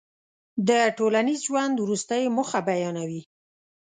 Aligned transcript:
د 0.67 0.69
ټولنیز 0.97 1.39
ژوند 1.47 1.75
وروستۍ 1.79 2.23
موخه 2.35 2.59
بیانوي. 2.69 3.21